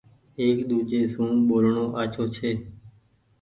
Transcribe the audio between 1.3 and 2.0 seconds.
ٻولڻو